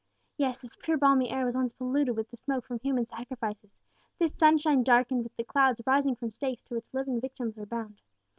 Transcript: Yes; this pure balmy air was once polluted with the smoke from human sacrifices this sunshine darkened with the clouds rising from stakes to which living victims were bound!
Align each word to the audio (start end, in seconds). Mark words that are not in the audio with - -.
Yes; 0.35 0.63
this 0.63 0.75
pure 0.75 0.97
balmy 0.97 1.29
air 1.29 1.45
was 1.45 1.55
once 1.55 1.73
polluted 1.73 2.17
with 2.17 2.31
the 2.31 2.37
smoke 2.37 2.65
from 2.65 2.79
human 2.79 3.05
sacrifices 3.05 3.69
this 4.17 4.33
sunshine 4.33 4.81
darkened 4.81 5.21
with 5.21 5.35
the 5.35 5.43
clouds 5.43 5.79
rising 5.85 6.15
from 6.15 6.31
stakes 6.31 6.63
to 6.63 6.73
which 6.73 6.91
living 6.91 7.21
victims 7.21 7.55
were 7.55 7.67
bound! 7.67 8.01